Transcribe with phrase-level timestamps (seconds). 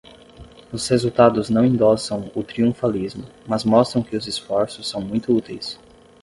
[0.73, 5.77] Os resultados não endossam o triunfalismo, mas mostram que os esforços são muito úteis.